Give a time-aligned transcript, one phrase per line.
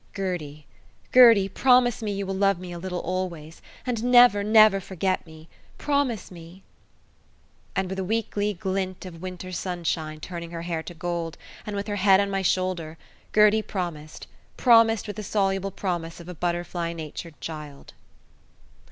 [0.15, 0.65] "Gertie,
[1.13, 5.47] Gertie, promise me you will love me a little always, and never, never forget me.
[5.77, 6.63] Promise me."
[7.75, 11.37] And with a weakly glint of winter sunshine turning her hair to gold,
[11.67, 12.97] and with her head on my shoulder,
[13.31, 14.25] Gertie promised
[14.57, 17.93] promised with the soluble promise of a butterfly natured child.